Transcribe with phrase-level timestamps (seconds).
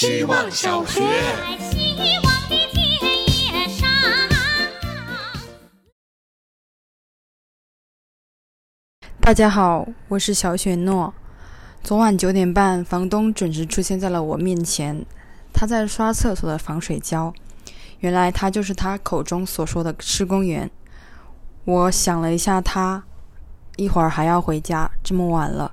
[0.00, 1.02] 希望小学。
[9.18, 11.12] 大家好，我是小雪诺。
[11.82, 15.04] 昨晚九点半，房东准时出现在了我面前。
[15.52, 17.34] 他在刷厕所的防水胶，
[17.98, 20.70] 原来他就是他口中所说的施工员。
[21.64, 23.02] 我想了一下，他
[23.74, 25.72] 一会儿还要回家，这么晚了。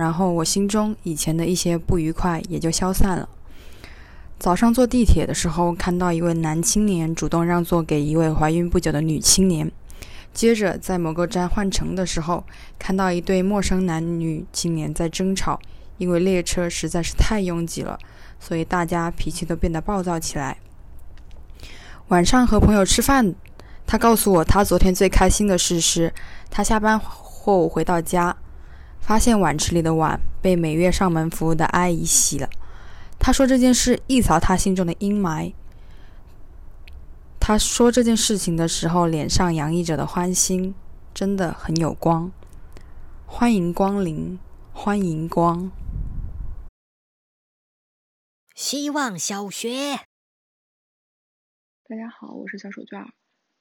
[0.00, 3.28] 然后我心中以前的一些不愉快也就消散了。
[4.38, 9.70] 早上坐地铁的时候，看到一位男青年主动让座给一位怀孕不久的女青年。
[10.32, 12.42] 接着在某个站换乘的时候，
[12.78, 15.60] 看到一对陌生男女青年在争吵，
[15.98, 17.98] 因为列车实在是太拥挤了，
[18.38, 20.56] 所以大家脾气都变得暴躁起来。
[22.08, 23.34] 晚上和朋友吃饭，
[23.86, 26.14] 他告诉我他昨天最开心的事是，
[26.48, 28.34] 他下班后回到家。
[29.00, 32.48] 发现碗池里的碗被每月上门服务的阿姨洗了。
[33.18, 35.52] 他说这件事一扫他心中的阴霾。
[37.40, 40.74] 他说这件事情的时候，脸上洋溢着的欢欣
[41.12, 42.30] 真的很有光。
[43.26, 44.38] 欢迎光临，
[44.72, 45.72] 欢迎光。
[48.54, 50.00] 希望小学。
[51.88, 53.08] 大家好，我是小手绢。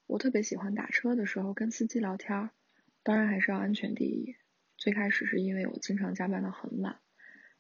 [0.07, 2.49] 我特别喜欢打车的时候跟司机聊天，
[3.01, 4.35] 当然还是要安全第一。
[4.79, 6.99] 最开始是因为我经常加班到很晚，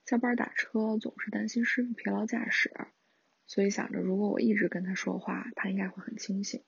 [0.05, 2.71] 下班打车总是担心师傅疲劳驾驶，
[3.45, 6.63] 所以想着如果我一直跟他说话，他应该会很清醒。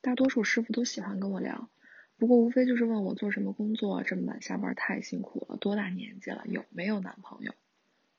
[0.00, 1.70] 大多数师傅都喜欢跟我聊，
[2.16, 7.54] 不过无非就是问我做什么工作，这么晚下班太辛苦了，多大年纪了，有没有男朋友？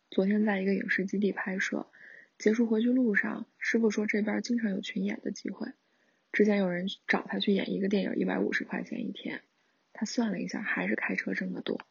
[0.09, 1.87] 昨天在一个影视基地拍摄，
[2.37, 5.73] 结束回去路上，师傅说这边经常有群演的机会，
[6.31, 9.41] 之前有人找他去演一个电影，一百五十块钱一天。
[9.99, 11.81] 他算了一下，还是开车挣得多。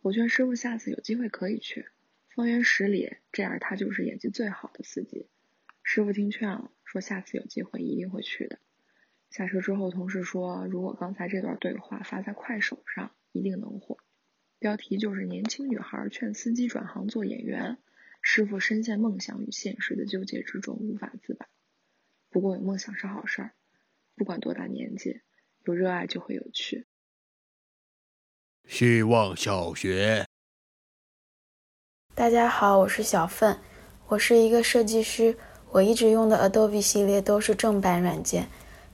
[0.00, 1.86] 我劝师傅下次有机会可以去，
[2.34, 5.28] 方圆十里，这样他就是演技最好的司机。
[5.82, 8.58] 师傅听劝了，说下次有机会一定会去的。
[9.28, 13.98] 下车之后，同事说，如果刚才这段对话发在快手上，一定能火。
[14.58, 17.76] 标题就是“年轻女孩劝司机转行做演员，
[18.22, 21.46] 师傅深陷梦想与现实的纠结之中无法自拔”。
[22.30, 23.52] 不过有梦想是好事儿，
[24.16, 25.20] 不管多大年纪，
[25.64, 26.86] 有热爱就会有趣。
[28.68, 30.24] 希望小学。
[32.14, 33.58] 大家好，我是小奋，
[34.08, 35.36] 我是一个设计师。
[35.70, 38.48] 我一直用的 Adobe 系列都是正版软件，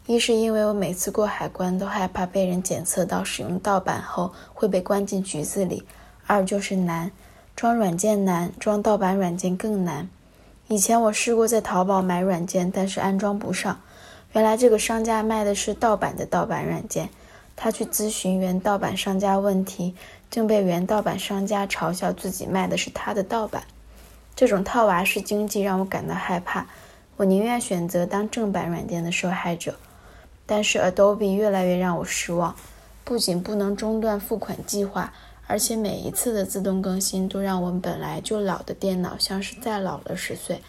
[0.07, 5.83] 一是因为我每次过海关都害怕被人检测到使用盗版后会被关进局子里；
[6.27, 7.11] 二就是难，
[7.57, 10.09] 装软件难，装盗版软件更难。
[10.69, 13.81] 以前我试过在淘宝买软件，但是安装不上，
[14.33, 17.09] 原来这个商家卖的是盗版的盗版软件。
[17.61, 19.93] 他去咨询原盗版商家问题，
[20.31, 23.65] 竟被原盗版商家嘲笑自己卖的是他的盗版。
[24.37, 26.69] 这种套娃式经济让我感到害怕，
[27.17, 29.75] 我宁愿选择当正版软件的受害者。
[30.47, 32.55] 但是 Adobe 越来越让我失望，
[33.03, 35.13] 不仅不能中断付款计划，
[35.49, 40.63] 而且每一次的自动更新都让我们本来就老的电脑像是再老了十岁。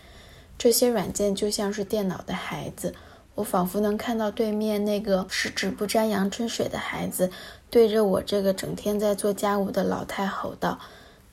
[0.57, 2.95] 这些软件就像是电脑的孩子。
[3.39, 7.31] 我仿佛能看到对面那个十指不沾阳春水的孩子，
[7.69, 10.77] 对着我这个整天在做家务的老太吼道：“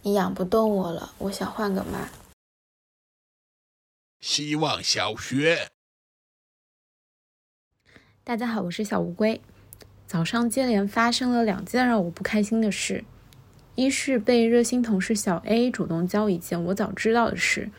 [0.02, 2.08] 你养不动我了，我想换个妈。”
[4.22, 5.72] 希望小学。
[8.22, 9.40] 大家好，我是小乌龟。
[10.06, 13.02] 早上接连发生了两件让我不开心的事，
[13.74, 17.72] 一是被热心同事小 A 主动教一件我早知道的事，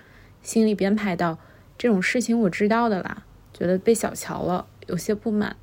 [0.43, 1.39] 心里编排到
[1.79, 3.23] ：“这种事情我知道的啦。”
[3.57, 5.55] 觉得被小瞧了，有些不满，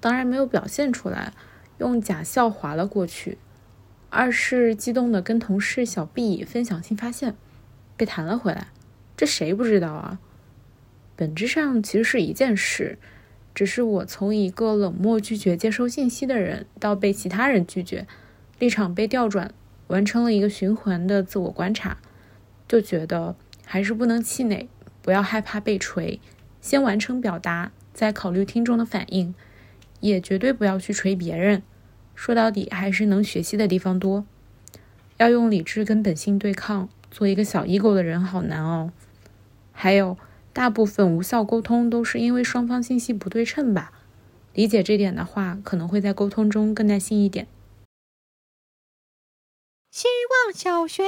[0.00, 1.34] 当然没有表现出来，
[1.78, 3.36] 用假笑划了过去。
[4.08, 7.36] 二是激动的跟同事小 B 分享新发现，
[7.98, 8.68] 被弹了回来。
[9.14, 10.18] 这谁不知道啊？
[11.14, 12.98] 本质上其实是一件事，
[13.54, 18.06] 只是我从一个冷漠拒绝接收信息的人，到被其他人拒绝，
[18.58, 19.52] 立场被调转，
[19.88, 21.98] 完成了一个循环的自我观察，
[22.66, 23.36] 就觉得
[23.66, 24.68] 还是不能气馁，
[25.02, 26.18] 不要害怕被锤。
[26.60, 29.34] 先完成表达，再考虑听众的反应，
[30.00, 31.62] 也绝对不要去锤别人。
[32.14, 34.26] 说到底，还是能学习的地方多。
[35.18, 38.92] 要用理智跟本性对抗，做一个小 ego 的人好难哦。
[39.72, 40.18] 还有，
[40.52, 43.92] 大部分无效沟通都是因为双方信息不对称吧？
[44.52, 47.46] 理解这点的话，可能会在沟通中更耐心一点。
[49.90, 50.06] 希
[50.46, 51.04] 望小学。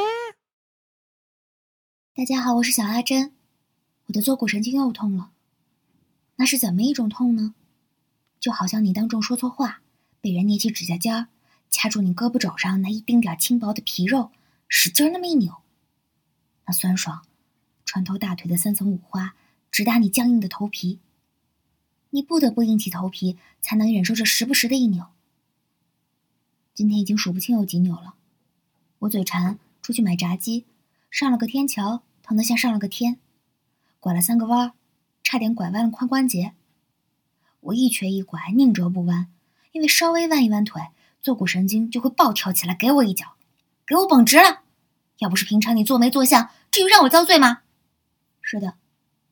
[2.15, 3.33] 大家好，我是小阿珍，
[4.07, 5.31] 我的坐骨神经又痛了。
[6.41, 7.55] 那是怎么一种痛呢？
[8.41, 9.83] 就好像你当众说错话，
[10.23, 11.29] 被人捏起指甲尖儿，
[11.69, 14.33] 掐住你胳膊肘上那一丁点儿轻薄的皮肉，
[14.67, 15.61] 使劲那么一扭，
[16.65, 17.27] 那酸爽，
[17.85, 19.35] 穿透大腿的三层五花，
[19.71, 20.99] 直达你僵硬的头皮。
[22.09, 25.09] 你不得不硬起头皮，才能忍受这时不时的一扭。
[26.73, 28.15] 今天已经数不清有几扭了。
[29.01, 30.65] 我嘴馋，出去买炸鸡，
[31.11, 33.19] 上了个天桥，疼得像上了个天，
[34.01, 34.73] 拐了三个弯儿，
[35.31, 36.55] 差点拐弯了髋关节。
[37.61, 39.29] 我一瘸一拐，宁折不弯，
[39.71, 40.83] 因为稍微弯一弯腿，
[41.23, 43.35] 坐骨神经就会暴跳起来，给我一脚，
[43.87, 44.63] 给我绷直了。
[45.19, 47.61] 要不是平常你坐没坐相，至于让我遭罪吗？
[48.43, 48.75] 是的，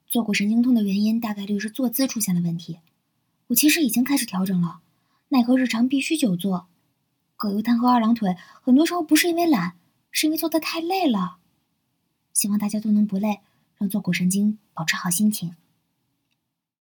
[0.06, 2.79] 坐骨神经痛的原因大概率是坐姿出现了问题。
[3.49, 4.79] 我其实已经开始调整了，
[5.31, 6.69] 奈何日常必须久坐。
[7.37, 9.75] 葛优瘫和二郎腿，很多时候不是因为懒，
[10.12, 11.39] 是因为坐得太累了。
[12.33, 13.41] 希望大家都能不累，
[13.79, 15.56] 让坐骨神经保持好心情。